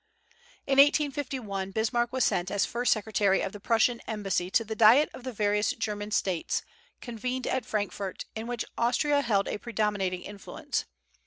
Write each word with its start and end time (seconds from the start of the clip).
In 0.65 0.79
1851 0.79 1.69
Bismarck 1.69 2.11
was 2.11 2.25
sent 2.25 2.49
as 2.49 2.65
first 2.65 2.91
secretary 2.91 3.41
of 3.41 3.51
the 3.51 3.59
Prussian 3.59 3.99
embassy 4.07 4.49
to 4.49 4.63
the 4.63 4.73
Diet 4.75 5.11
of 5.13 5.23
the 5.23 5.31
various 5.31 5.73
German 5.73 6.09
States, 6.09 6.63
convened 7.01 7.45
at 7.45 7.67
Frankfort, 7.67 8.25
in 8.33 8.47
which 8.47 8.65
Austria 8.79 9.21
held 9.21 9.47
a 9.47 9.59
predominating 9.59 10.23
influence. 10.23 10.85